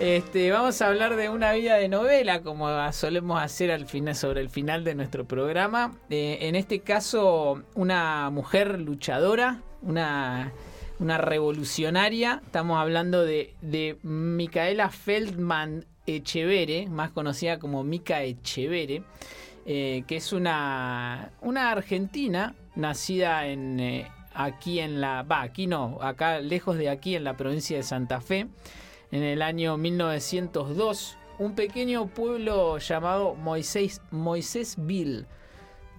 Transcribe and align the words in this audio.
Este, 0.00 0.52
vamos 0.52 0.80
a 0.80 0.86
hablar 0.86 1.16
de 1.16 1.28
una 1.28 1.52
vida 1.54 1.74
de 1.74 1.88
novela, 1.88 2.42
como 2.42 2.68
solemos 2.92 3.42
hacer 3.42 3.72
al 3.72 3.84
final, 3.86 4.14
sobre 4.14 4.40
el 4.40 4.48
final 4.48 4.84
de 4.84 4.94
nuestro 4.94 5.26
programa. 5.26 5.92
Eh, 6.08 6.38
en 6.42 6.54
este 6.54 6.80
caso, 6.80 7.64
una 7.74 8.30
mujer 8.30 8.78
luchadora, 8.78 9.60
una, 9.82 10.52
una 11.00 11.18
revolucionaria. 11.18 12.40
Estamos 12.46 12.78
hablando 12.78 13.24
de, 13.24 13.56
de 13.60 13.98
Micaela 14.04 14.90
Feldman 14.90 15.84
Echevere, 16.06 16.86
más 16.88 17.10
conocida 17.10 17.58
como 17.58 17.82
Mica 17.82 18.22
Echevere, 18.22 19.02
eh, 19.66 20.04
que 20.06 20.16
es 20.16 20.32
una, 20.32 21.32
una 21.40 21.72
argentina 21.72 22.54
nacida 22.76 23.48
en, 23.48 23.80
eh, 23.80 24.08
aquí 24.32 24.78
en 24.78 25.00
la... 25.00 25.24
Va, 25.24 25.42
aquí 25.42 25.66
no, 25.66 25.98
acá 26.00 26.38
lejos 26.38 26.78
de 26.78 26.88
aquí 26.88 27.16
en 27.16 27.24
la 27.24 27.36
provincia 27.36 27.76
de 27.76 27.82
Santa 27.82 28.20
Fe, 28.20 28.46
en 29.10 29.22
el 29.22 29.42
año 29.42 29.76
1902, 29.76 31.16
un 31.38 31.54
pequeño 31.54 32.06
pueblo 32.08 32.78
llamado 32.78 33.34
Moisés, 33.34 34.02
Moisésville, 34.10 35.26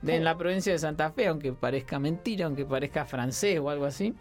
de, 0.01 0.15
en 0.15 0.23
la 0.23 0.37
provincia 0.37 0.71
de 0.71 0.79
Santa 0.79 1.11
Fe, 1.11 1.27
aunque 1.27 1.53
parezca 1.53 1.99
mentira, 1.99 2.45
aunque 2.45 2.65
parezca 2.65 3.05
francés 3.05 3.59
o 3.59 3.69
algo 3.69 3.85
así. 3.85 4.13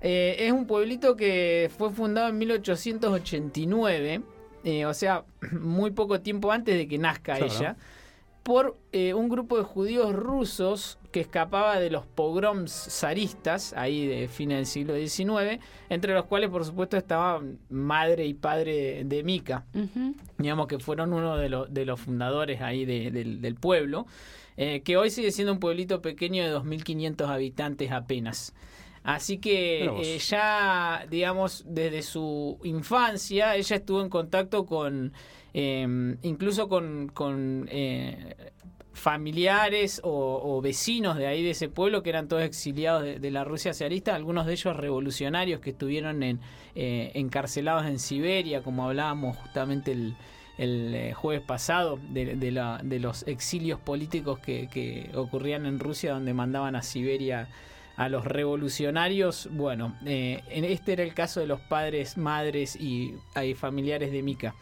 Eh, 0.00 0.36
es 0.46 0.52
un 0.52 0.66
pueblito 0.66 1.16
que 1.16 1.70
fue 1.76 1.90
fundado 1.90 2.28
en 2.28 2.38
1889, 2.38 4.22
eh, 4.64 4.86
o 4.86 4.94
sea, 4.94 5.24
muy 5.52 5.90
poco 5.90 6.20
tiempo 6.20 6.52
antes 6.52 6.76
de 6.76 6.86
que 6.86 6.98
nazca 6.98 7.38
ella, 7.38 7.76
por 8.44 8.76
eh, 8.92 9.14
un 9.14 9.28
grupo 9.30 9.56
de 9.56 9.64
judíos 9.64 10.14
rusos 10.14 10.98
que 11.10 11.20
escapaba 11.20 11.80
de 11.80 11.90
los 11.90 12.04
pogroms 12.04 12.70
zaristas, 12.90 13.72
ahí 13.72 14.06
de 14.06 14.28
fines 14.28 14.58
del 14.58 14.66
siglo 14.66 14.94
XIX, 14.94 15.64
entre 15.88 16.12
los 16.12 16.26
cuales 16.26 16.50
por 16.50 16.64
supuesto 16.64 16.96
estaban 16.96 17.58
madre 17.70 18.26
y 18.26 18.34
padre 18.34 19.04
de 19.04 19.22
Mica, 19.22 19.64
digamos 20.36 20.66
que 20.66 20.78
fueron 20.78 21.14
uno 21.14 21.36
de, 21.36 21.66
de 21.70 21.84
los 21.86 22.00
fundadores 22.00 22.60
ahí 22.60 22.84
del 22.84 23.54
pueblo, 23.54 24.06
eh, 24.56 24.82
que 24.82 24.96
hoy 24.96 25.10
sigue 25.10 25.32
siendo 25.32 25.52
un 25.52 25.58
pueblito 25.58 26.02
pequeño 26.02 26.44
de 26.44 26.54
2.500 26.54 27.28
habitantes 27.28 27.90
apenas. 27.90 28.54
Así 29.04 29.36
que 29.36 29.84
eh, 29.84 30.18
ya, 30.18 31.06
digamos, 31.10 31.62
desde 31.68 32.00
su 32.00 32.58
infancia, 32.64 33.54
ella 33.54 33.76
estuvo 33.76 34.00
en 34.00 34.08
contacto 34.08 34.64
con, 34.64 35.12
em, 35.52 36.16
incluso 36.22 36.70
con, 36.70 37.10
con 37.12 37.68
eh, 37.70 38.34
familiares 38.94 40.00
o, 40.02 40.58
vecinos 40.62 41.18
de 41.18 41.26
ahí 41.26 41.42
de 41.42 41.50
ese 41.50 41.68
pueblo 41.68 42.02
que 42.02 42.08
eran 42.08 42.28
todos 42.28 42.44
exiliados 42.44 43.02
de, 43.02 43.30
la 43.30 43.44
Rusia 43.44 43.74
zarista, 43.74 44.14
algunos 44.14 44.46
de 44.46 44.54
ellos 44.54 44.74
revolucionarios 44.74 45.60
que 45.60 45.70
estuvieron 45.70 46.22
en, 46.22 46.40
eh, 46.74 47.12
encarcelados 47.12 47.84
en 47.84 47.98
Siberia, 47.98 48.62
como 48.62 48.86
hablábamos 48.86 49.36
justamente 49.36 49.92
el, 49.92 50.16
el 50.56 51.12
jueves 51.12 51.42
pasado, 51.42 51.98
de, 52.08 52.36
de, 52.36 52.50
la, 52.52 52.80
de, 52.82 53.00
los 53.00 53.24
exilios 53.28 53.78
políticos 53.80 54.38
que, 54.38 54.68
que 54.72 55.10
ocurrían 55.14 55.66
en 55.66 55.78
Rusia, 55.78 56.14
donde 56.14 56.32
mandaban 56.32 56.74
a 56.74 56.80
Siberia 56.80 57.50
a 57.96 58.08
los 58.08 58.24
revolucionarios, 58.24 59.48
bueno, 59.52 59.96
eh, 60.04 60.42
este 60.48 60.94
era 60.94 61.02
el 61.02 61.14
caso 61.14 61.40
de 61.40 61.46
los 61.46 61.60
padres, 61.60 62.16
madres 62.16 62.76
y, 62.76 63.14
familiares 63.56 64.10
de 64.12 64.22
Mica. 64.22 64.54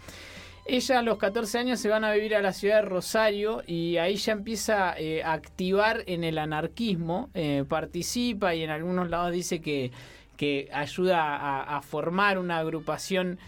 Ella 0.65 1.01
a 1.01 1.03
los 1.03 1.19
14 1.19 1.59
años 1.59 1.81
se 1.81 1.89
van 1.89 2.05
a 2.05 2.13
vivir 2.13 2.37
a 2.37 2.43
la 2.43 2.53
ciudad 2.53 2.77
de 2.77 2.83
Rosario 2.83 3.63
y 3.67 3.97
ahí 3.97 4.15
ya 4.15 4.33
empieza 4.33 4.95
eh, 4.97 5.23
a 5.25 5.33
activar 5.33 6.05
en 6.07 6.23
el 6.23 6.39
anarquismo, 6.39 7.31
eh, 7.35 7.65
participa 7.69 8.55
y 8.55 8.63
en 8.63 8.71
algunos 8.71 9.11
lados 9.11 9.33
dice 9.33 9.61
que, 9.61 9.91
que 10.37 10.69
ayuda 10.73 11.77
a, 11.77 11.83
formar 11.83 12.39
una 12.39 12.59
agrupación 12.59 13.39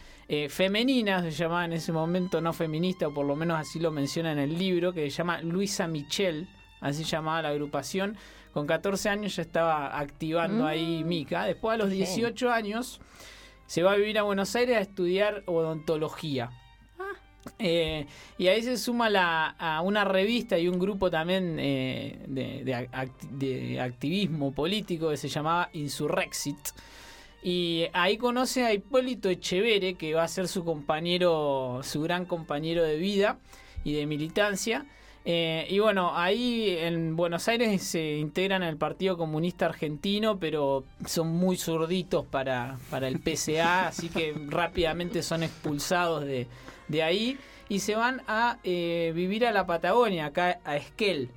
femenina, 0.48 1.22
se 1.22 1.30
llamaba 1.30 1.66
en 1.66 1.74
ese 1.74 1.92
momento 1.92 2.40
no 2.40 2.52
feminista, 2.52 3.06
o 3.06 3.14
por 3.14 3.26
lo 3.26 3.36
menos 3.36 3.60
así 3.60 3.78
lo 3.78 3.92
menciona 3.92 4.32
en 4.32 4.38
el 4.38 4.58
libro, 4.58 4.92
que 4.92 5.08
se 5.10 5.16
llama 5.16 5.40
Luisa 5.42 5.86
Michel, 5.86 6.48
así 6.84 7.02
llamaba 7.02 7.42
la 7.42 7.48
agrupación, 7.48 8.16
con 8.52 8.66
14 8.66 9.08
años 9.08 9.34
ya 9.34 9.42
estaba 9.42 9.98
activando 9.98 10.66
ahí 10.66 11.02
mm. 11.02 11.08
Mica. 11.08 11.44
Después 11.46 11.74
a 11.74 11.78
los 11.78 11.90
18 11.90 12.50
años 12.50 13.00
se 13.66 13.82
va 13.82 13.92
a 13.92 13.96
vivir 13.96 14.18
a 14.18 14.22
Buenos 14.22 14.54
Aires 14.54 14.76
a 14.76 14.80
estudiar 14.80 15.42
odontología. 15.46 16.50
Ah. 16.98 17.12
Eh, 17.58 18.06
y 18.36 18.48
ahí 18.48 18.62
se 18.62 18.76
suma 18.76 19.08
a 19.58 19.80
una 19.80 20.04
revista 20.04 20.58
y 20.58 20.68
un 20.68 20.78
grupo 20.78 21.10
también 21.10 21.56
eh, 21.58 22.22
de, 22.28 23.80
activismo 23.80 24.52
político 24.52 25.08
que 25.08 25.16
se 25.16 25.28
llamaba 25.28 25.70
Insurrexit. 25.72 26.58
Y 27.42 27.86
ahí 27.94 28.18
conoce 28.18 28.64
a 28.64 28.74
Hipólito 28.74 29.30
Echevere, 29.30 29.94
que 29.94 30.14
va 30.14 30.22
a 30.22 30.28
ser 30.28 30.48
su 30.48 30.64
compañero, 30.64 31.80
su 31.82 32.02
gran 32.02 32.26
compañero 32.26 32.82
de 32.84 32.96
vida 32.98 33.38
y 33.84 33.94
de 33.94 34.06
militancia. 34.06 34.86
Eh, 35.26 35.66
y 35.70 35.78
bueno, 35.78 36.12
ahí 36.14 36.76
en 36.78 37.16
Buenos 37.16 37.48
Aires 37.48 37.82
se 37.82 38.16
integran 38.16 38.62
al 38.62 38.76
Partido 38.76 39.16
Comunista 39.16 39.66
Argentino, 39.66 40.38
pero 40.38 40.84
son 41.06 41.28
muy 41.28 41.56
zurditos 41.56 42.26
para, 42.26 42.76
para 42.90 43.08
el 43.08 43.20
PCA, 43.20 43.88
así 43.88 44.10
que 44.10 44.34
rápidamente 44.48 45.22
son 45.22 45.42
expulsados 45.42 46.24
de, 46.24 46.46
ahí 47.02 47.38
y 47.70 47.78
se 47.78 47.94
van 47.94 48.20
a 48.28 48.58
eh, 48.64 49.12
vivir 49.14 49.46
a 49.46 49.52
la 49.52 49.66
Patagonia, 49.66 50.26
acá 50.26 50.60
a 50.64 50.76
Esquel. 50.76 51.30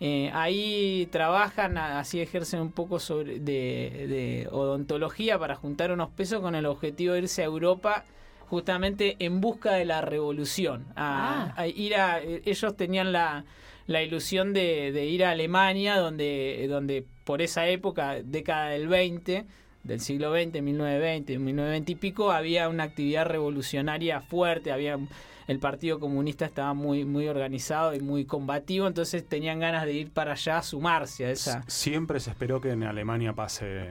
Eh, 0.00 0.30
ahí 0.34 1.08
trabajan, 1.12 1.78
así 1.78 2.20
ejercen 2.20 2.60
un 2.60 2.72
poco 2.72 2.98
sobre 2.98 3.38
de, 3.38 4.48
odontología 4.50 5.38
para 5.38 5.54
juntar 5.54 5.92
unos 5.92 6.10
pesos 6.10 6.40
con 6.40 6.54
el 6.54 6.66
objetivo 6.66 7.12
de 7.12 7.20
irse 7.20 7.42
a 7.42 7.46
Europa 7.46 8.04
justamente 8.48 9.16
en 9.18 9.40
busca 9.40 9.72
de 9.72 9.84
la 9.84 10.00
revolución. 10.00 10.86
A, 10.96 11.54
ah. 11.56 11.66
ir 11.66 11.96
a, 11.96 12.20
ellos 12.20 12.76
tenían 12.76 13.12
la, 13.12 13.44
la 13.86 14.02
ilusión 14.02 14.52
de, 14.52 15.06
ir 15.06 15.24
a 15.24 15.30
Alemania, 15.30 15.98
donde, 15.98 16.66
donde 16.68 17.04
por 17.24 17.42
esa 17.42 17.66
época, 17.68 18.20
década 18.22 18.70
del 18.70 18.88
20, 18.88 19.44
del 19.82 20.00
siglo 20.00 20.32
XX, 20.32 20.62
1920, 20.62 21.38
1920 21.38 21.92
y 21.92 21.94
pico, 21.94 22.32
había 22.32 22.68
una 22.68 22.84
actividad 22.84 23.26
revolucionaria 23.26 24.20
fuerte, 24.20 24.72
había 24.72 24.98
el 25.46 25.58
Partido 25.58 26.00
Comunista 26.00 26.46
estaba 26.46 26.72
muy, 26.72 27.04
muy 27.04 27.28
organizado 27.28 27.94
y 27.94 28.00
muy 28.00 28.24
combativo, 28.24 28.86
entonces 28.86 29.26
tenían 29.28 29.60
ganas 29.60 29.84
de 29.84 29.92
ir 29.92 30.10
para 30.10 30.32
allá 30.32 30.58
a 30.58 30.62
sumarse 30.62 31.26
a 31.26 31.30
esa. 31.30 31.62
Siempre 31.66 32.18
se 32.20 32.30
esperó 32.30 32.60
que 32.60 32.70
en 32.70 32.82
Alemania 32.84 33.34
pase 33.34 33.90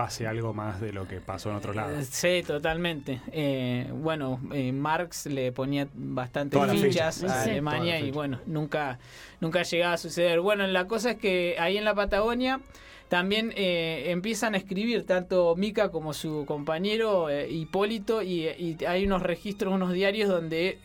pase 0.00 0.26
algo 0.26 0.54
más 0.54 0.80
de 0.80 0.94
lo 0.94 1.06
que 1.06 1.20
pasó 1.20 1.50
en 1.50 1.56
otro 1.56 1.74
lado. 1.74 1.94
Eh, 1.94 2.06
sí, 2.06 2.42
totalmente. 2.46 3.20
Eh, 3.32 3.86
bueno, 3.92 4.40
eh, 4.50 4.72
Marx 4.72 5.26
le 5.26 5.52
ponía 5.52 5.88
bastante 5.92 6.58
fichas 6.68 7.22
a 7.22 7.42
Alemania 7.42 8.00
y 8.00 8.10
bueno, 8.10 8.40
nunca, 8.46 8.98
nunca 9.40 9.62
llegaba 9.62 9.92
a 9.92 9.98
suceder. 9.98 10.40
Bueno, 10.40 10.66
la 10.66 10.86
cosa 10.86 11.10
es 11.10 11.18
que 11.18 11.56
ahí 11.58 11.76
en 11.76 11.84
la 11.84 11.94
Patagonia 11.94 12.62
también 13.10 13.52
empiezan 13.54 14.54
a 14.54 14.56
escribir 14.56 15.04
tanto 15.04 15.54
Mica 15.54 15.90
como 15.90 16.14
su 16.14 16.46
compañero 16.46 17.28
Hipólito 17.30 18.22
y, 18.22 18.78
hay 18.88 19.04
unos 19.04 19.22
registros, 19.22 19.74
unos 19.74 19.92
diarios 19.92 20.30
donde 20.30 20.78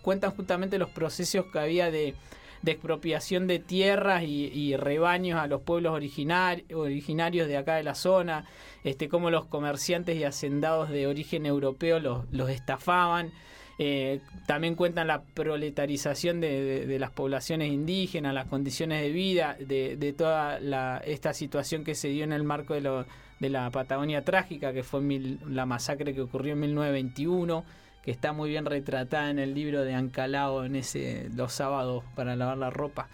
cuentan 0.00 0.30
justamente 0.30 0.78
los 0.78 0.88
procesos 0.88 1.44
que 1.52 1.58
había 1.58 1.90
de 1.90 2.14
de 2.62 2.72
expropiación 2.72 3.46
de 3.46 3.58
tierras 3.58 4.22
y, 4.24 4.76
rebaños 4.76 5.40
a 5.40 5.46
los 5.46 5.62
pueblos 5.62 5.92
originarios 5.92 7.48
de 7.48 7.56
acá 7.56 7.74
de 7.74 7.82
la 7.82 7.94
zona, 7.94 8.44
este, 8.84 9.08
cómo 9.08 9.30
los 9.30 9.46
comerciantes 9.46 10.16
y 10.16 10.24
hacendados 10.24 10.88
de 10.88 11.06
origen 11.06 11.44
europeo 11.44 11.98
los, 11.98 12.24
los 12.30 12.50
estafaban. 12.50 13.32
Eh, 13.78 14.20
también 14.46 14.76
cuentan 14.76 15.08
la 15.08 15.22
proletarización 15.22 16.40
de, 16.40 16.96
las 17.00 17.10
poblaciones 17.10 17.72
indígenas, 17.72 18.32
las 18.32 18.46
condiciones 18.46 19.02
de 19.02 19.10
vida, 19.10 19.56
de, 19.58 20.14
toda 20.16 20.58
esta 21.04 21.34
situación 21.34 21.82
que 21.82 21.94
se 21.94 22.08
dio 22.08 22.22
en 22.22 22.32
el 22.32 22.44
marco 22.44 22.74
de, 22.74 23.04
de 23.40 23.50
la 23.50 23.70
Patagonia 23.70 24.22
trágica, 24.22 24.72
que 24.72 24.84
fue 24.84 25.02
la 25.48 25.66
masacre 25.66 26.14
que 26.14 26.20
ocurrió 26.20 26.52
en 26.52 26.60
1921 26.60 27.64
que 28.02 28.10
está 28.10 28.32
muy 28.32 28.50
bien 28.50 28.66
retratada 28.66 29.30
en 29.30 29.38
el 29.38 29.54
libro 29.54 29.82
de 29.84 29.94
Ancalao 29.94 30.64
en 30.64 30.76
ese 30.76 31.30
los 31.34 31.52
sábados 31.52 32.04
para 32.14 32.36
lavar 32.36 32.58
la 32.58 32.70
ropa. 32.70 33.08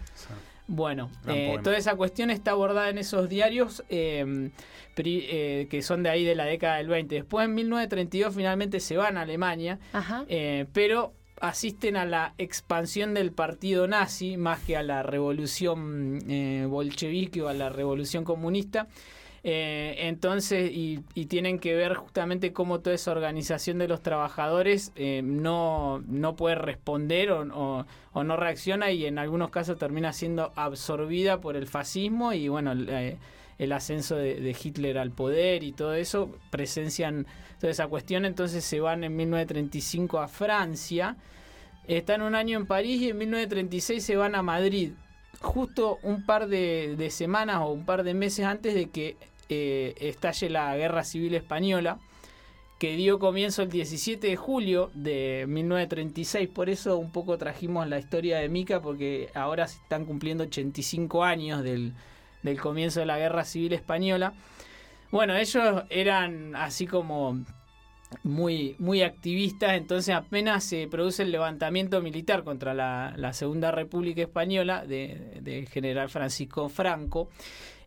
Bueno, 0.67 1.09
eh, 1.27 1.57
toda 1.63 1.77
esa 1.77 1.95
cuestión 1.95 2.29
está 2.29 2.51
abordada 2.51 2.89
en 2.89 2.99
esos 2.99 3.27
diarios 3.27 3.83
em, 3.89 4.51
eh, 4.95 5.67
que 5.67 5.81
son 5.81 6.03
de 6.03 6.09
ahí 6.09 6.23
de 6.23 6.35
la 6.35 6.45
década 6.45 6.77
del 6.77 6.87
20. 6.87 7.15
Después 7.15 7.45
en 7.45 7.55
1932 7.55 8.35
finalmente 8.35 8.79
se 8.79 8.95
van 8.95 9.17
a 9.17 9.21
Alemania, 9.21 9.79
eh, 10.27 10.67
pero 10.71 11.13
asisten 11.41 11.97
a 11.97 12.05
la 12.05 12.35
expansión 12.37 13.15
del 13.15 13.31
partido 13.31 13.87
nazi 13.87 14.37
más 14.37 14.59
que 14.59 14.77
a 14.77 14.83
la 14.83 15.01
revolución 15.01 16.19
bolchevique 16.69 17.41
o 17.41 17.47
a 17.47 17.53
la 17.55 17.69
revolución 17.69 18.23
comunista. 18.23 18.87
Eh, 19.43 19.95
entonces, 19.99 20.71
y, 20.73 20.99
tienen 21.27 21.59
que 21.59 21.75
ver 21.75 21.93
justamente 21.93 22.51
cómo 22.53 22.79
toda 22.79 22.95
esa 22.95 23.11
organización 23.11 23.77
de 23.77 23.87
los 23.87 24.01
trabajadores 24.01 24.91
eh, 24.95 25.21
no, 25.23 26.03
no 26.07 26.35
puede 26.35 26.55
responder 26.55 27.31
o, 27.31 27.85
no 28.15 28.37
reacciona 28.37 28.91
y 28.91 29.05
en 29.05 29.17
algunos 29.17 29.49
casos 29.49 29.77
termina 29.77 30.11
siendo 30.11 30.51
absorbida 30.55 31.39
por 31.39 31.55
el 31.55 31.67
fascismo 31.67 32.33
y 32.33 32.49
bueno, 32.49 32.73
el 32.73 33.71
ascenso 33.71 34.15
de, 34.15 34.55
Hitler 34.61 34.97
al 34.97 35.11
poder 35.11 35.63
y 35.63 35.71
todo 35.71 35.93
eso, 35.93 36.35
presencian 36.49 37.27
toda 37.59 37.71
esa 37.71 37.87
cuestión, 37.87 38.25
entonces 38.25 38.65
se 38.65 38.81
van 38.81 39.03
en 39.03 39.15
1935 39.15 40.19
a 40.19 40.27
Francia, 40.27 41.15
están 41.87 42.21
un 42.21 42.35
año 42.35 42.57
en 42.57 42.65
París 42.65 43.01
y 43.01 43.09
en 43.09 43.17
1936 43.19 44.03
se 44.03 44.15
van 44.17 44.35
a 44.35 44.41
Madrid, 44.41 44.91
justo 45.41 45.99
un 46.03 46.25
par 46.25 46.47
de, 46.47 47.07
semanas 47.11 47.57
o 47.61 47.71
un 47.71 47.85
par 47.85 48.03
de 48.03 48.13
meses 48.13 48.45
antes 48.45 48.73
de 48.73 48.89
que 48.89 49.17
eh, 49.49 49.95
estalle 49.99 50.49
la 50.49 50.75
Guerra 50.75 51.03
Civil 51.03 51.33
Española 51.35 51.99
que 52.79 52.95
dio 52.95 53.19
comienzo 53.19 53.61
el 53.61 53.69
17 53.69 54.25
de 54.25 54.35
julio 54.37 54.89
de 54.93 55.45
1936. 55.49 56.47
Por 56.47 56.69
eso 56.69 56.97
un 56.97 57.11
poco 57.11 57.37
trajimos 57.37 57.87
la 57.87 57.99
historia 57.99 58.39
de 58.39 58.47
Mica, 58.47 58.81
porque 58.81 59.29
ahora 59.35 59.67
se 59.67 59.77
están 59.79 60.05
cumpliendo 60.05 60.45
85 60.45 61.25
años 61.25 61.61
del, 61.61 61.93
comienzo 62.61 63.01
de 63.01 63.05
la 63.05 63.17
Guerra 63.17 63.43
Civil 63.43 63.73
Española. 63.73 64.33
Bueno, 65.11 65.35
ellos 65.35 65.83
eran 65.89 66.55
así 66.55 66.87
como 66.87 67.43
muy, 68.23 68.75
muy 68.79 69.01
activistas, 69.03 69.73
entonces 69.73 70.15
apenas 70.15 70.63
se 70.63 70.87
produce 70.87 71.23
el 71.23 71.31
levantamiento 71.31 72.01
militar 72.01 72.43
contra 72.43 72.73
la, 72.73 73.33
Segunda 73.33 73.71
República 73.71 74.21
Española 74.21 74.85
del 74.85 75.43
de 75.43 75.67
general 75.71 76.09
Francisco 76.09 76.69
Franco. 76.69 77.29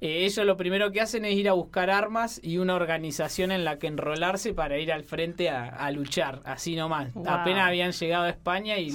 Eh, 0.03 0.25
ellos 0.25 0.45
lo 0.45 0.57
primero 0.57 0.91
que 0.91 1.01
hacen 1.01 1.25
es 1.25 1.37
ir 1.37 1.49
a 1.49 1.53
buscar 1.53 1.89
armas 1.89 2.41
y 2.43 2.59
una 2.59 2.75
organización 2.75 3.53
en 3.53 3.65
la 3.65 3.79
que 3.79 3.87
enrolarse 3.87 4.53
para 4.53 4.77
ir 4.77 4.93
al 4.93 5.05
frente 5.05 5.49
a, 5.49 5.89
luchar, 5.93 6.43
así 6.45 6.75
nomás. 6.75 7.13
Apenas 7.25 7.69
habían 7.69 7.93
llegado 7.93 8.25
a 8.25 8.31
España 8.31 8.79
y 8.79 8.93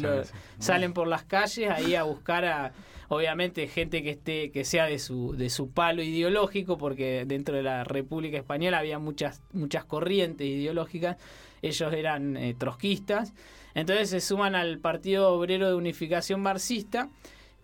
salen 0.59 0.91
por 0.91 1.07
las 1.07 1.23
calles 1.23 1.69
ahí 1.69 1.95
a 1.95 2.03
buscar 2.03 2.43
a 2.43 2.73
obviamente 3.07 3.69
gente 3.69 4.03
que 4.03 4.09
esté 4.09 4.51
que 4.51 4.65
sea 4.65 4.85
de 4.85 4.99
su 4.99 5.33
de 5.37 5.49
su 5.49 5.71
palo 5.71 6.03
ideológico 6.03 6.77
porque 6.77 7.23
dentro 7.25 7.55
de 7.55 7.63
la 7.63 7.85
República 7.85 8.35
Española 8.35 8.79
había 8.79 8.99
muchas 8.99 9.41
muchas 9.53 9.85
corrientes 9.85 10.45
ideológicas. 10.45 11.15
Ellos 11.61 11.93
eran 11.93 12.35
eh, 12.35 12.53
trotskistas. 12.57 13.33
Entonces 13.75 14.09
se 14.09 14.19
suman 14.19 14.55
al 14.55 14.79
Partido 14.79 15.31
Obrero 15.31 15.69
de 15.69 15.75
Unificación 15.75 16.41
Marxista 16.41 17.09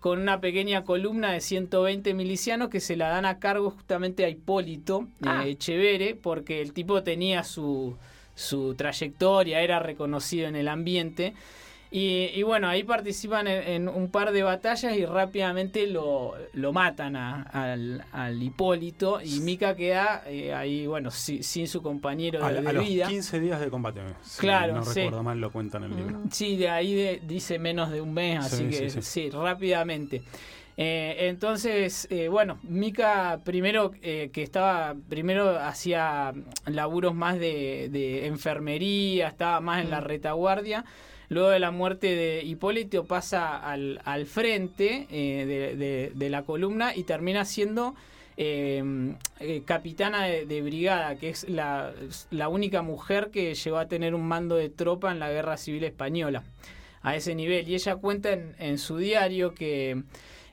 con 0.04 0.20
una 0.20 0.42
pequeña 0.42 0.84
columna 0.84 1.32
de 1.32 1.40
120 1.40 2.14
milicianos 2.14 2.68
que 2.68 2.82
se 2.82 2.98
la 2.98 3.08
dan 3.08 3.24
a 3.26 3.40
cargo 3.40 3.72
justamente 3.72 4.26
a 4.26 4.30
Hipólito 4.30 5.08
ah. 5.22 5.46
Echevere, 5.48 6.14
porque 6.14 6.62
el 6.62 6.74
tipo 6.74 7.04
tenía 7.04 7.46
su, 7.46 7.96
su 8.36 8.74
trayectoria, 8.76 9.62
era 9.62 9.80
reconocido 9.80 10.50
en 10.50 10.58
el 10.58 10.68
ambiente. 10.68 11.36
Y, 11.96 12.42
bueno, 12.42 12.68
ahí 12.70 12.84
participan 12.84 13.48
en, 13.48 13.88
un 13.88 14.10
par 14.10 14.32
de 14.32 14.42
batallas 14.42 14.98
y 14.98 15.06
rápidamente 15.06 15.86
lo, 15.86 16.34
lo 16.54 16.74
matan 16.74 17.16
al, 17.16 18.04
al, 18.12 18.42
Hipólito 18.42 19.22
y 19.22 19.42
Mica 19.42 19.76
queda 19.76 20.24
eh, 20.26 20.56
ahí, 20.56 20.88
bueno, 20.88 21.12
sin 21.12 21.68
su 21.68 21.84
compañero 21.84 22.40
de, 22.40 22.46
a, 22.68 22.72
vida. 22.72 23.04
Los 23.04 23.14
15 23.14 23.40
días 23.40 23.60
de 23.60 23.70
combate. 23.70 24.02
claro, 24.40 24.74
no 24.74 24.84
recuerdo 24.84 25.22
mal, 25.22 25.40
lo 25.40 25.52
cuentan 25.52 25.84
en 25.84 25.92
el 25.92 25.98
libro. 25.98 26.22
Sí, 26.32 26.58
de 26.58 26.70
ahí 26.70 27.22
dice 27.28 27.60
menos 27.60 27.92
de 27.92 28.02
un 28.02 28.12
mes, 28.12 28.40
así 28.40 28.64
que 28.70 28.90
sí, 28.90 29.30
rápidamente. 29.30 30.24
Eh, 30.76 31.28
entonces, 31.30 32.08
eh, 32.10 32.28
bueno, 32.28 32.58
Mica 32.64 33.42
primero 33.44 33.92
que 33.92 34.32
estaba, 34.34 34.96
primero 35.10 35.60
hacía 35.60 36.34
laburos 36.66 37.14
más 37.14 37.38
de, 37.38 37.90
de 37.92 38.26
enfermería, 38.26 39.28
estaba 39.28 39.60
más 39.60 39.84
en 39.84 39.92
la 39.92 40.00
retaguardia. 40.00 40.86
Luego 41.34 41.50
de 41.50 41.60
la 41.60 41.72
muerte 41.72 42.16
de 42.16 42.44
Hipólito 42.44 43.06
pasa 43.06 43.58
al, 43.58 44.00
al 44.06 44.28
frente 44.28 45.08
eh, 45.10 46.12
de, 46.14 46.30
la 46.30 46.44
columna 46.44 46.96
y 46.96 47.04
termina 47.04 47.44
siendo 47.44 47.96
em, 48.38 49.16
eh, 49.40 49.64
capitana 49.66 50.26
de, 50.26 50.62
brigada, 50.62 51.16
que 51.16 51.30
es 51.30 51.50
la, 51.50 51.92
única 52.50 52.84
mujer 52.84 53.32
que 53.32 53.56
llegó 53.56 53.78
a 53.78 53.88
tener 53.88 54.14
un 54.14 54.28
mando 54.28 54.56
de 54.56 54.70
tropa 54.70 55.12
en 55.12 55.18
la 55.18 55.32
Guerra 55.32 55.58
Civil 55.58 55.84
Española, 55.86 56.44
a 57.02 57.16
ese 57.16 57.34
nivel. 57.34 57.68
Y 57.68 57.74
ella 57.74 57.96
cuenta 57.96 58.32
en, 58.32 58.78
su 58.78 58.98
diario 58.98 59.56
que 59.56 60.04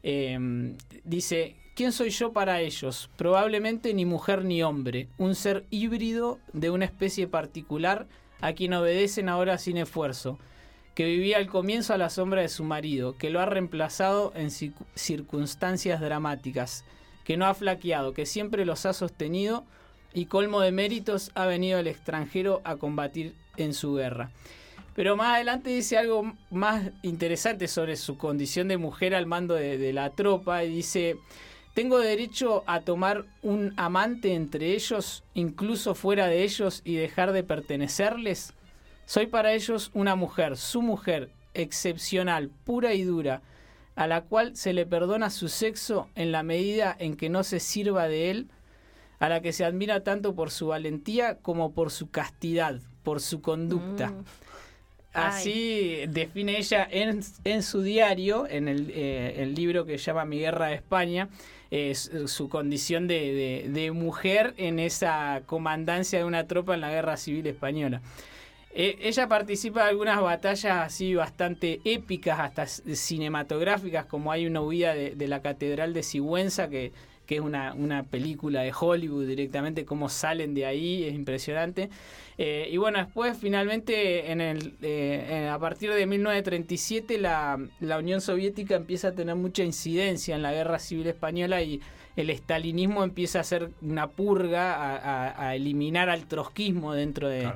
em, 0.03 0.79
dice, 1.05 1.56
¿quién 1.75 1.93
soy 1.93 2.09
yo 2.09 2.32
para 2.32 2.62
ellos? 2.62 3.11
Probablemente 3.17 3.93
ni 3.93 4.06
mujer 4.06 4.47
ni 4.47 4.62
hombre, 4.62 5.09
un 5.19 5.35
ser 5.35 5.67
híbrido 5.69 6.38
de 6.55 6.71
una 6.71 6.87
especie 6.87 7.27
particular 7.27 8.06
a 8.41 8.55
quien 8.55 8.73
obedecen 8.73 9.29
ahora 9.29 9.59
sin 9.59 9.77
esfuerzo 9.77 10.38
que 11.00 11.06
vivía 11.06 11.38
al 11.38 11.47
comienzo 11.47 11.94
a 11.94 11.97
la 11.97 12.11
sombra 12.11 12.43
de 12.43 12.50
su 12.50 12.62
marido, 12.62 13.17
que 13.17 13.31
lo 13.31 13.41
ha 13.41 13.47
reemplazado 13.47 14.35
en 14.37 14.50
circunstancias 14.50 15.99
dramáticas, 15.99 16.85
que 17.25 17.38
no 17.38 17.47
ha 17.47 17.55
flaqueado, 17.55 18.12
que 18.12 18.26
siempre 18.26 18.67
los 18.67 18.85
ha 18.85 18.93
sostenido 18.93 19.64
y 20.12 20.26
colmo 20.26 20.61
de 20.61 20.73
méritos 20.73 21.31
ha 21.35 21.47
venido 21.47 21.79
al 21.79 21.87
extranjero 21.87 22.61
a 22.64 22.76
combatir 22.76 23.35
en 23.56 23.73
su 23.73 23.94
guerra. 23.94 24.31
Pero 24.94 25.17
más 25.17 25.37
adelante 25.37 25.70
dice 25.70 25.97
algo 25.97 26.35
más 26.50 26.91
interesante 27.00 27.67
sobre 27.67 27.96
su 27.96 28.19
condición 28.19 28.69
de 28.69 28.76
mujer 28.76 29.14
al 29.14 29.25
mando 29.25 29.55
de, 29.55 29.79
de 29.79 29.94
la 29.94 30.11
tropa 30.11 30.64
y 30.64 30.69
dice, 30.69 31.17
tengo 31.73 31.99
derecho 31.99 32.62
a 32.67 32.82
tomar 32.82 33.25
un 33.41 33.73
amante 33.79 34.35
entre 34.35 34.75
ellos, 34.75 35.25
incluso 35.32 35.94
fuera 35.94 36.26
de 36.26 36.43
ellos, 36.43 36.82
y 36.85 36.96
dejar 36.96 37.32
de 37.32 37.43
pertenecerles. 37.43 38.53
Soy 39.10 39.26
para 39.26 39.54
ellos 39.54 39.90
una 39.92 40.14
mujer, 40.14 40.56
su 40.56 40.82
mujer, 40.82 41.30
excepcional, 41.52 42.48
pura 42.62 42.94
y 42.94 43.02
dura, 43.02 43.42
a 43.96 44.06
la 44.06 44.20
cual 44.20 44.54
se 44.54 44.72
le 44.72 44.86
perdona 44.86 45.30
su 45.30 45.48
sexo 45.48 46.08
en 46.14 46.30
la 46.30 46.44
medida 46.44 46.94
en 46.96 47.16
que 47.16 47.28
no 47.28 47.42
se 47.42 47.58
sirva 47.58 48.06
de 48.06 48.30
él, 48.30 48.46
a 49.18 49.28
la 49.28 49.40
que 49.40 49.52
se 49.52 49.64
admira 49.64 50.04
tanto 50.04 50.36
por 50.36 50.52
su 50.52 50.68
valentía 50.68 51.38
como 51.38 51.72
por 51.72 51.90
su 51.90 52.08
castidad, 52.08 52.78
por 53.02 53.20
su 53.20 53.42
conducta. 53.42 54.10
Mm. 54.10 54.24
Así 55.12 56.04
define 56.06 56.56
ella 56.58 56.86
en, 56.88 57.62
su 57.64 57.82
diario, 57.82 58.46
en 58.48 58.68
eh, 58.68 59.42
el, 59.42 59.56
libro 59.56 59.86
que 59.86 59.98
llama 59.98 60.24
Mi 60.24 60.38
Guerra 60.38 60.68
de 60.68 60.74
España, 60.76 61.28
su 62.26 62.48
condición 62.48 63.08
de, 63.08 63.90
mujer 63.92 64.54
en 64.56 64.78
esa 64.78 65.42
comandancia 65.46 66.20
de 66.20 66.24
una 66.24 66.46
tropa 66.46 66.74
en 66.74 66.80
la 66.80 66.92
Guerra 66.92 67.16
Civil 67.16 67.48
Española. 67.48 68.02
Eh, 68.72 68.99
ella 69.02 69.28
participa 69.28 69.82
de 69.82 69.90
algunas 69.90 70.20
batallas 70.20 70.87
así 70.87 71.14
bastante 71.14 71.81
épicas, 71.84 72.38
hasta 72.38 72.67
cinematográficas, 72.67 74.06
como 74.06 74.31
hay 74.31 74.46
una 74.46 74.61
huida 74.61 74.94
de, 74.94 75.28
la 75.28 75.43
Catedral 75.43 75.93
de 75.93 76.05
Sigüenza, 76.05 76.69
que, 76.69 76.93
que 77.26 77.37
es 77.37 77.40
una, 77.40 77.75
una, 77.75 78.05
película 78.05 78.62
de 78.62 78.72
Hollywood 78.78 79.26
directamente, 79.26 79.84
cómo 79.84 80.08
salen 80.08 80.55
de 80.55 80.67
ahí, 80.67 81.02
es 81.02 81.14
impresionante. 81.14 81.90
Eh, 82.38 82.69
y 82.70 82.76
bueno, 82.76 82.99
después 82.99 83.37
finalmente, 83.37 84.31
en 84.31 84.40
el, 84.40 84.75
eh, 84.82 85.50
a 85.52 85.58
partir 85.58 85.93
de 85.93 86.06
1937, 86.06 87.19
la, 87.19 87.58
la 87.81 87.98
Unión 87.98 88.20
Soviética 88.20 88.77
empieza 88.77 89.08
a 89.08 89.12
tener 89.12 89.34
mucha 89.34 89.65
incidencia 89.65 90.36
en 90.36 90.43
la 90.43 90.53
Guerra 90.53 90.79
Civil 90.79 91.08
Española 91.08 91.60
y 91.60 91.81
el 92.17 92.31
estalinismo 92.31 93.03
empieza 93.03 93.39
a 93.39 93.41
hacer 93.41 93.70
una 93.82 94.08
purga, 94.08 95.34
a, 95.48 95.55
eliminar 95.56 96.08
al 96.08 96.27
trotskismo 96.27 96.94
dentro 96.94 97.29
de 97.29 97.50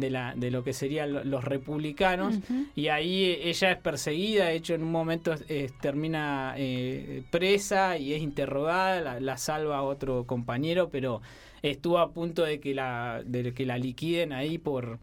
de, 0.00 0.10
la, 0.10 0.34
de 0.34 0.50
lo 0.50 0.64
que 0.64 0.72
serían 0.72 1.30
los 1.30 1.44
republicanos. 1.44 2.38
Y 2.74 2.88
ahí 2.88 3.38
ella 3.42 3.72
es 3.72 3.78
perseguida, 3.78 4.46
de 4.46 4.56
hecho 4.56 4.74
en 4.74 4.82
un 4.82 4.90
momento 4.90 5.34
eh, 5.48 5.70
termina 5.80 6.54
eh, 6.56 7.22
presa 7.30 7.98
y 7.98 8.14
es 8.14 8.22
interrogada, 8.22 9.20
la, 9.20 9.36
salva 9.36 9.82
otro 9.82 10.24
compañero, 10.24 10.88
pero 10.90 11.22
estuvo 11.62 11.98
a 11.98 12.10
punto 12.10 12.44
de 12.44 12.60
que 12.60 12.74
la, 12.74 13.22
de 13.24 13.52
que 13.52 13.66
la 13.66 13.78
liquiden 13.78 14.32
ahí 14.32 14.58
por... 14.58 14.98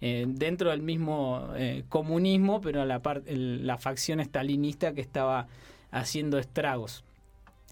Eh, 0.00 0.26
dentro 0.28 0.70
del 0.70 0.80
mismo 0.80 1.48
comunismo, 1.88 2.60
pero 2.60 2.84
la, 2.84 3.02
la 3.26 3.78
facción 3.78 4.20
estalinista 4.20 4.94
que 4.94 5.00
estaba 5.00 5.48
haciendo 5.90 6.38
estragos. 6.38 7.02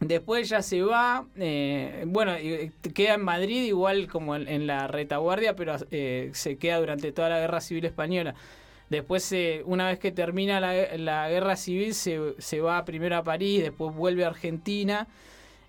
Después 0.00 0.50
ya 0.50 0.60
se 0.60 0.82
va, 0.82 1.26
eh, 1.36 2.04
bueno, 2.06 2.34
queda 2.94 3.14
en 3.14 3.24
Madrid 3.24 3.62
igual 3.62 4.08
como 4.08 4.36
en, 4.36 4.66
la 4.66 4.88
retaguardia, 4.88 5.56
pero 5.56 5.76
eh, 5.90 6.30
se 6.34 6.58
queda 6.58 6.78
durante 6.78 7.12
toda 7.12 7.30
la 7.30 7.38
guerra 7.40 7.62
civil 7.62 7.86
española. 7.86 8.34
Después, 8.90 9.34
una 9.64 9.88
vez 9.88 9.98
que 9.98 10.12
termina 10.12 10.60
la, 10.60 11.28
guerra 11.28 11.56
civil, 11.56 11.94
se, 11.94 12.60
va 12.60 12.84
primero 12.84 13.16
a 13.16 13.24
París, 13.24 13.62
después 13.62 13.94
vuelve 13.94 14.24
a 14.24 14.28
Argentina. 14.28 15.08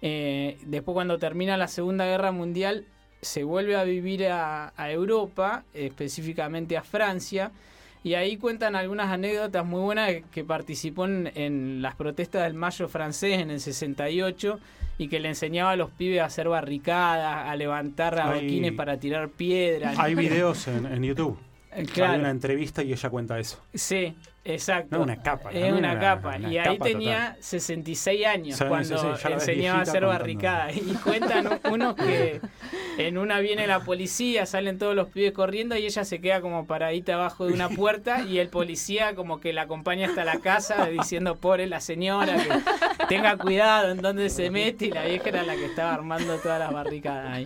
Eh, 0.02 0.58
después, 0.66 0.94
cuando 0.94 1.18
termina 1.18 1.56
la 1.56 1.70
Segunda 1.70 2.06
Guerra 2.06 2.32
Mundial, 2.32 2.86
se 3.22 3.44
vuelve 3.46 3.78
a 3.78 3.86
vivir 3.86 4.28
a 4.28 4.92
Europa, 4.92 5.64
específicamente 5.74 6.76
a 6.76 6.84
Francia. 6.84 7.52
Y 8.04 8.14
ahí 8.14 8.38
cuentan 8.38 8.76
algunas 8.76 9.10
anécdotas 9.10 9.66
muy 9.66 9.82
buenas 9.82 10.12
que, 10.32 10.44
participó 10.44 11.06
en, 11.06 11.82
las 11.82 11.96
protestas 11.96 12.44
del 12.44 12.54
Mayo 12.54 12.88
francés 12.88 13.40
en 13.40 13.52
el 13.52 13.60
68 13.60 14.60
y 14.98 15.08
que 15.08 15.20
le 15.20 15.30
enseñaba 15.30 15.72
a 15.72 15.76
los 15.76 15.92
pibes 15.92 16.22
a 16.22 16.26
hacer 16.26 16.48
barricadas, 16.48 17.50
a 17.50 17.56
levantar 17.56 18.20
adoquines 18.20 18.74
para 18.74 18.98
tirar 18.98 19.30
piedras. 19.30 19.98
Hay 20.00 20.16
videos 20.16 20.68
en, 20.68 21.04
YouTube. 21.04 21.38
Eh, 21.72 21.86
claro. 21.86 22.14
Hay 22.14 22.20
una 22.20 22.30
entrevista 22.30 22.84
y 22.84 22.94
ella 22.94 23.10
cuenta 23.10 23.40
eso. 23.40 23.62
Sí. 23.74 24.16
Exacto. 24.48 24.98
No, 24.98 25.04
una 25.04 25.22
capa. 25.22 25.52
Es 25.52 25.74
una, 25.74 26.00
capa. 26.00 26.38
una 26.38 26.50
y 26.50 26.58
ahí 26.58 26.78
capa 26.78 26.86
tenía 26.86 27.26
total. 27.28 27.44
66 27.44 28.26
años 28.26 28.64
cuando 28.66 29.18
enseñaba 29.30 29.80
a 29.80 29.82
hacer 29.82 30.02
contando. 30.02 30.08
barricada. 30.08 30.72
Y 30.72 30.82
cuentan 31.04 31.60
unos 31.70 31.96
que 31.96 32.40
en 32.98 33.18
una 33.18 33.40
viene 33.40 33.68
la 33.68 33.82
policía, 33.82 34.46
salen 34.46 34.80
todos 34.80 34.96
los 34.96 35.10
pibes 35.10 35.34
corriendo 35.34 35.76
y 35.76 35.86
ella 35.86 36.06
se 36.06 36.22
queda 36.22 36.40
como 36.40 36.66
paradita 36.66 37.16
abajo 37.16 37.46
de 37.46 37.54
una 37.54 37.68
puerta 37.78 38.22
y 38.22 38.40
el 38.40 38.48
policía 38.50 39.16
como 39.16 39.42
que 39.42 39.52
la 39.52 39.64
acompaña 39.64 40.08
hasta 40.08 40.24
la 40.24 40.40
casa 40.40 40.86
diciendo 40.88 41.36
pobre 41.36 41.68
la 41.68 41.82
señora 41.82 42.38
que 42.38 43.06
tenga 43.08 43.38
cuidado 43.38 43.92
en 43.92 43.98
dónde 44.02 44.30
se 44.30 44.50
mete 44.50 44.86
y 44.86 44.92
la 44.92 45.06
vieja 45.06 45.30
era 45.30 45.44
la 45.44 45.56
que 45.56 45.66
estaba 45.66 45.94
armando 45.94 46.38
todas 46.38 46.60
las 46.60 46.72
barricadas 46.72 47.30
ahí. 47.32 47.46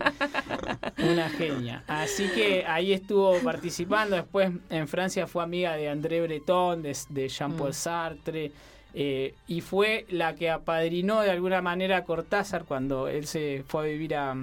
Una 0.98 1.28
genia. 1.30 1.82
Así 1.88 2.28
que 2.28 2.64
ahí 2.66 2.92
estuvo 2.92 3.38
participando. 3.40 4.16
Después 4.16 4.52
en 4.70 4.88
Francia 4.88 5.26
fue 5.26 5.42
amiga 5.42 5.76
de 5.76 5.88
André 5.88 6.20
Breton, 6.22 6.82
de, 6.82 6.91
de 7.10 7.28
Jean-Paul 7.28 7.70
Mm. 7.70 7.74
Sartre. 7.74 8.52
eh, 8.94 9.34
y 9.48 9.62
fue 9.62 10.04
la 10.10 10.34
que 10.34 10.50
apadrinó 10.50 11.20
de 11.22 11.30
alguna 11.30 11.62
manera 11.62 11.96
a 11.98 12.04
Cortázar 12.04 12.64
cuando 12.64 13.08
él 13.08 13.26
se 13.26 13.64
fue 13.66 13.82
a 13.82 13.86
vivir 13.86 14.14
a, 14.14 14.36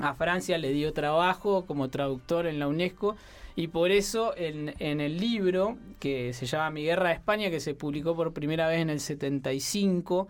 a 0.00 0.14
Francia, 0.14 0.58
le 0.58 0.72
dio 0.72 0.92
trabajo 0.92 1.64
como 1.64 1.88
traductor 1.88 2.46
en 2.46 2.58
la 2.58 2.66
UNESCO. 2.66 3.16
Y 3.54 3.68
por 3.68 3.90
eso 3.90 4.34
en, 4.36 4.72
en 4.78 5.00
el 5.00 5.18
libro 5.18 5.76
que 5.98 6.32
se 6.32 6.46
llama 6.46 6.70
Mi 6.70 6.82
Guerra 6.84 7.08
de 7.08 7.14
España, 7.14 7.50
que 7.50 7.58
se 7.60 7.74
publicó 7.74 8.14
por 8.14 8.32
primera 8.32 8.68
vez 8.68 8.80
en 8.80 8.90
el 8.90 9.00
75, 9.00 10.28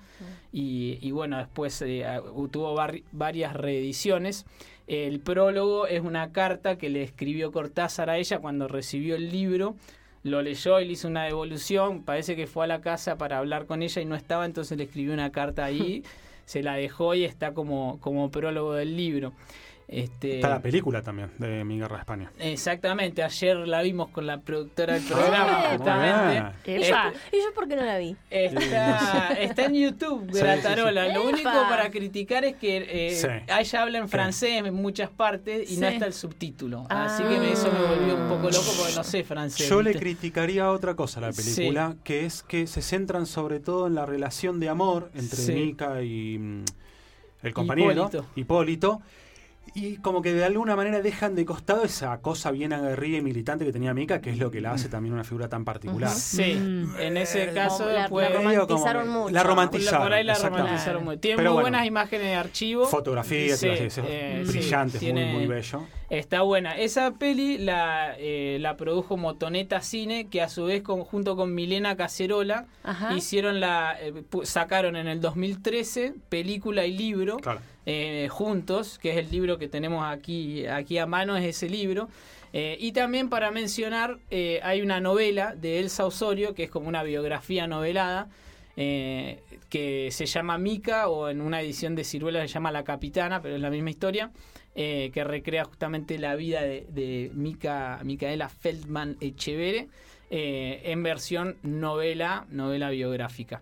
y, 0.52 0.98
y 1.02 1.10
bueno, 1.10 1.36
después 1.38 1.82
eh, 1.82 2.06
tuvo 2.50 2.74
vari- 2.74 3.04
varias 3.12 3.54
reediciones. 3.54 4.46
El 4.86 5.20
prólogo 5.20 5.86
es 5.86 6.00
una 6.00 6.32
carta 6.32 6.76
que 6.78 6.88
le 6.88 7.02
escribió 7.02 7.52
Cortázar 7.52 8.08
a 8.08 8.16
ella 8.16 8.38
cuando 8.38 8.66
recibió 8.68 9.16
el 9.16 9.30
libro. 9.30 9.76
Lo 10.22 10.42
leyó 10.42 10.80
y 10.80 10.84
le 10.84 10.92
hizo 10.92 11.08
una 11.08 11.24
devolución. 11.24 12.02
Parece 12.02 12.36
que 12.36 12.46
fue 12.46 12.64
a 12.64 12.68
la 12.68 12.80
casa 12.80 13.16
para 13.16 13.38
hablar 13.38 13.66
con 13.66 13.82
ella 13.82 14.02
y 14.02 14.04
no 14.04 14.14
estaba, 14.14 14.44
entonces 14.44 14.76
le 14.76 14.84
escribió 14.84 15.12
una 15.12 15.32
carta 15.32 15.64
ahí. 15.64 16.02
se 16.44 16.62
la 16.62 16.74
dejó 16.74 17.14
y 17.14 17.24
está 17.24 17.52
como, 17.52 17.98
como 18.00 18.30
prólogo 18.30 18.72
del 18.72 18.96
libro. 18.96 19.34
Este, 19.90 20.34
Está 20.36 20.50
la 20.50 20.60
película 20.60 21.00
también 21.00 21.30
de 21.38 21.64
Mi 21.64 21.78
Guerra 21.78 21.96
de 21.96 22.00
España. 22.00 22.30
Exactamente, 22.38 23.22
ayer 23.22 23.56
la 23.56 23.80
vimos 23.80 24.10
con 24.10 24.26
la 24.26 24.38
productora 24.38 24.92
del 24.92 25.02
programa, 25.04 25.62
Ah, 25.64 25.68
justamente. 25.78 26.38
ah. 26.38 26.52
Epa. 26.66 27.12
¿Y 27.32 27.36
yo 27.38 27.54
por 27.54 27.66
qué 27.68 27.76
no 27.76 27.84
la 27.84 27.96
vi? 27.96 28.14
Está, 28.28 29.28
está 29.40 29.64
en 29.64 29.74
YouTube, 29.74 30.30
Sí, 30.30 30.38
Gratarola. 30.40 31.04
sí, 31.04 31.08
sí. 31.08 31.14
Lo 31.14 31.28
único 31.28 31.50
para 31.70 31.90
criticar 31.90 32.44
es 32.44 32.56
que 32.56 32.86
eh, 33.08 33.14
Sí. 33.14 33.28
ella 33.58 33.82
habla 33.82 33.98
en 33.98 34.04
Sí. 34.04 34.10
francés 34.10 34.50
en 34.62 34.74
muchas 34.74 35.08
partes 35.08 35.70
y 35.70 35.78
no 35.78 35.86
está 35.88 36.04
el 36.04 36.12
subtítulo. 36.12 36.86
Ah. 36.90 37.06
Así 37.06 37.22
que 37.22 37.50
eso 37.52 37.72
me 37.72 37.80
volvió 37.80 38.14
un 38.16 38.28
poco 38.28 38.50
loco 38.50 38.70
porque 38.76 38.94
no 38.94 39.04
sé 39.04 39.24
francés. 39.24 39.68
Yo 39.70 39.80
le 39.80 39.94
criticaría 39.94 40.70
otra 40.70 40.96
cosa 40.96 41.18
a 41.20 41.22
la 41.22 41.32
Sí. 41.32 41.54
película, 41.54 41.96
que 42.04 42.26
es 42.26 42.42
que 42.42 42.66
se 42.66 42.82
centran 42.82 43.24
sobre 43.24 43.58
todo 43.58 43.86
en 43.86 43.94
la 43.94 44.04
relación 44.04 44.60
de 44.60 44.68
amor 44.68 45.10
entre 45.14 45.38
Sí. 45.38 45.52
Mika 45.54 46.02
y 46.02 46.36
mm, 46.38 46.64
el 47.42 47.54
compañero, 47.54 47.92
Hipólito. 47.92 48.26
Hipólito. 48.36 49.02
Y 49.74 49.96
como 49.98 50.22
que 50.22 50.32
de 50.32 50.44
alguna 50.44 50.74
manera 50.76 51.00
dejan 51.02 51.34
de 51.34 51.44
costado 51.44 51.84
esa 51.84 52.18
cosa 52.20 52.50
bien 52.50 52.72
aguerrida 52.72 53.18
y 53.18 53.22
militante 53.22 53.64
que 53.64 53.72
tenía 53.72 53.94
Mika, 53.94 54.20
que 54.20 54.30
es 54.30 54.38
lo 54.38 54.50
que 54.50 54.60
la 54.60 54.72
hace 54.72 54.88
también 54.88 55.14
una 55.14 55.24
figura 55.24 55.48
tan 55.48 55.64
particular. 55.64 56.10
Sí, 56.10 56.54
Mm. 56.54 56.94
en 56.98 57.16
ese 57.16 57.52
caso 57.52 57.84
Como 57.84 57.90
la- 57.90 58.08
como 58.08 58.20
romantizaron 58.28 59.08
mucho. 59.08 59.30
La 59.34 59.42
romantizaron. 59.42 60.02
por 60.02 60.12
ahí 60.12 60.24
la 60.24 60.34
romantizaron 60.34 61.04
muy. 61.04 61.16
Tiene 61.18 61.36
Pero 61.36 61.50
muy 61.50 61.62
bueno, 61.62 61.76
buenas 61.76 61.86
imágenes 61.86 62.26
de 62.26 62.34
archivo. 62.34 62.86
Fotografías, 62.86 63.58
Sí, 63.58 63.66
eh, 63.68 63.86
es 63.86 63.94
sí, 63.94 64.58
brillante, 64.58 64.98
tiene- 64.98 65.26
muy, 65.32 65.46
muy 65.46 65.46
bello. 65.46 65.86
Está 66.10 66.40
buena. 66.40 66.76
Esa 66.78 67.10
peli 67.18 67.58
la, 67.58 68.14
eh, 68.18 68.56
la 68.60 68.76
produjo 68.78 69.18
Motoneta 69.18 69.82
Cine, 69.82 70.28
que 70.28 70.40
a 70.40 70.48
su 70.48 70.64
vez 70.64 70.82
con- 70.82 71.04
junto 71.04 71.36
con 71.36 71.54
Milena 71.54 71.96
Cacerola 71.96 72.66
Ajá. 72.82 73.14
hicieron 73.14 73.60
la 73.60 73.94
eh, 74.00 74.14
sacaron 74.44 74.96
en 74.96 75.06
el 75.06 75.20
2013 75.20 76.14
película 76.30 76.86
y 76.86 76.96
libro 76.96 77.36
Claro. 77.36 77.60
eh, 77.84 78.28
juntos, 78.30 78.98
que 78.98 79.10
es 79.10 79.16
el 79.18 79.30
libro 79.30 79.58
que 79.58 79.68
tenemos 79.68 80.02
aquí 80.02 80.66
aquí 80.66 80.96
a 80.96 81.04
mano 81.06 81.36
es 81.36 81.44
ese 81.44 81.68
libro. 81.68 82.08
Eh, 82.54 82.78
y 82.80 82.92
también 82.92 83.28
para 83.28 83.50
mencionar 83.50 84.18
eh, 84.30 84.60
hay 84.62 84.80
una 84.80 85.00
novela 85.00 85.54
de 85.54 85.78
Elsa 85.80 86.06
Osorio 86.06 86.54
que 86.54 86.64
es 86.64 86.70
como 86.70 86.88
una 86.88 87.02
biografía 87.02 87.66
novelada. 87.66 88.28
eh, 88.80 89.42
que 89.68 90.08
se 90.12 90.24
llama 90.24 90.56
Mica 90.56 91.08
o 91.08 91.28
en 91.28 91.40
una 91.42 91.60
edición 91.60 91.94
de 91.96 92.04
Ciruela 92.04 92.40
se 92.40 92.46
llama 92.46 92.70
La 92.72 92.84
Capitana, 92.84 93.42
pero 93.42 93.56
es 93.56 93.60
la 93.60 93.68
misma 93.70 93.90
historia, 93.90 94.30
eh, 94.80 95.10
que 95.12 95.24
recrea 95.24 95.64
justamente 95.64 96.18
la 96.20 96.36
vida 96.36 96.60
de, 96.62 96.86
de 96.90 97.32
Mica, 97.34 97.98
Micaela 98.04 98.48
Feldman 98.48 99.16
Echevere 99.20 99.88
eh, 100.30 100.82
en 100.84 101.02
versión 101.02 101.56
novela, 101.64 102.46
novela 102.50 102.88
biográfica. 102.90 103.60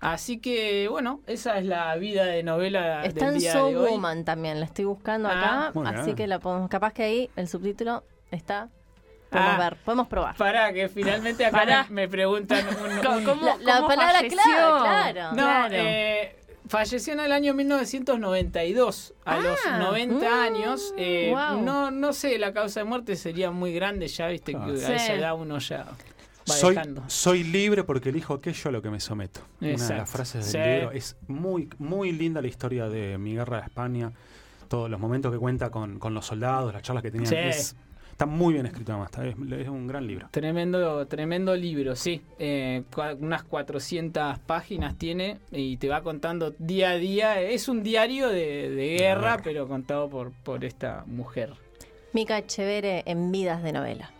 Así 0.00 0.38
que 0.38 0.88
bueno, 0.88 1.20
esa 1.28 1.58
es 1.58 1.64
la 1.64 1.94
vida 1.96 2.24
de 2.24 2.42
novela 2.42 3.04
Está 3.04 3.26
del 3.26 3.34
en 3.34 3.40
día 3.40 3.52
So 3.52 3.68
de 3.68 3.76
hoy. 3.76 3.90
Woman 3.92 4.24
también, 4.24 4.58
la 4.58 4.66
estoy 4.66 4.84
buscando 4.84 5.28
Ah, 5.28 5.68
acá, 5.68 5.90
así 5.90 6.04
bien. 6.06 6.16
que 6.16 6.26
la 6.26 6.40
podemos, 6.40 6.68
capaz 6.68 6.92
que 6.92 7.02
ahí 7.04 7.30
el 7.36 7.46
subtítulo 7.48 8.02
está, 8.32 8.68
podemos 9.30 9.52
Ah. 9.54 9.58
ver, 9.58 9.76
podemos 9.84 10.08
probar. 10.08 10.36
Para 10.36 10.72
que 10.72 10.88
finalmente 10.88 11.44
acá 11.46 11.86
me, 11.88 12.02
me 12.02 12.08
preguntan 12.08 12.64
un- 12.66 12.92
un- 13.18 13.24
¿Cómo, 13.24 13.44
La- 13.46 13.56
la 13.58 13.76
cómo 13.76 13.88
palabra 13.88 14.14
falleció? 14.16 14.38
clave, 14.42 14.80
claro. 15.12 15.28
No, 15.30 15.34
Claro. 15.36 15.74
eh, 15.76 16.36
falleció 16.68 17.12
en 17.14 17.20
el 17.20 17.32
año 17.32 17.54
1992, 17.54 19.14
a 19.24 19.34
Ah, 19.36 19.40
los 19.40 19.58
90 19.78 20.14
mm, 20.28 20.32
años. 20.40 20.94
eh, 20.96 21.30
wow. 21.32 21.62
no, 21.62 21.90
no 21.90 22.12
sé, 22.12 22.38
la 22.38 22.52
causa 22.52 22.80
de 22.80 22.84
muerte 22.84 23.16
sería 23.16 23.50
muy 23.50 23.72
grande 23.72 24.08
ya, 24.08 24.28
viste 24.28 24.52
Claro. 24.52 24.74
que 24.74 24.84
a 24.84 24.86
Sí. 24.86 24.92
esa 24.94 25.14
edad 25.14 25.34
uno 25.36 25.58
ya 25.58 25.84
va 25.84 26.54
Soy, 26.54 26.74
dejando. 26.74 27.02
soy 27.08 27.44
libre 27.44 27.84
porque 27.84 28.08
elijo 28.08 28.34
aquello 28.34 28.68
a 28.68 28.72
lo 28.72 28.82
que 28.82 28.90
me 28.90 29.00
someto. 29.00 29.40
Una 29.60 29.68
de 29.68 29.72
Exacto. 29.74 29.94
las 29.96 30.10
frases 30.10 30.52
del 30.52 30.62
Sí. 30.64 30.70
libro. 30.80 30.92
Es 30.92 31.16
muy, 31.26 31.68
muy 31.78 32.12
linda 32.12 32.40
la 32.40 32.48
historia 32.48 32.88
de 32.88 33.18
mi 33.18 33.34
guerra 33.34 33.58
de 33.58 33.62
España. 33.64 34.12
Todos 34.68 34.90
los 34.90 35.00
momentos 35.00 35.32
que 35.32 35.38
cuenta 35.38 35.70
con, 35.70 35.98
con 35.98 36.12
los 36.14 36.26
soldados, 36.26 36.72
las 36.72 36.82
charlas 36.82 37.02
que 37.02 37.10
tenían. 37.10 37.28
Sí. 37.28 37.36
Es- 37.36 37.76
está 38.18 38.26
muy 38.26 38.54
bien 38.54 38.66
escrito 38.66 38.90
además. 38.90 39.10
está- 39.12 39.24
es, 39.24 39.36
es 39.60 39.68
un 39.68 39.86
gran 39.86 40.04
libro. 40.04 40.26
Tremendo, 40.32 41.06
tremendo 41.06 41.54
libro, 41.54 41.94
sí. 41.94 42.20
Eh, 42.40 42.82
unas 43.20 43.44
400 43.44 44.40
páginas 44.40 44.98
tiene 44.98 45.38
y 45.52 45.76
te 45.76 45.88
va 45.88 46.02
contando 46.02 46.50
día 46.58 46.90
a 46.90 46.96
día. 46.96 47.40
Es 47.40 47.68
un 47.68 47.84
diario 47.84 48.28
de, 48.28 48.70
de 48.70 48.96
guerra, 48.98 49.20
guerra. 49.36 49.40
pero 49.44 49.68
contado 49.68 50.10
por, 50.10 50.32
por 50.32 50.64
esta 50.64 51.04
mujer. 51.06 51.52
Mica 52.12 52.44
Chevere 52.44 53.04
en 53.06 53.30
Vidas 53.30 53.62
de 53.62 53.72
Novela. 53.72 54.10